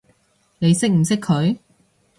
[0.57, 1.59] 你識唔識佢？